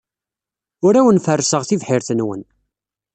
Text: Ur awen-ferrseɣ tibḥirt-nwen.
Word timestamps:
Ur 0.85 0.93
awen-ferrseɣ 0.99 1.61
tibḥirt-nwen. 1.65 2.41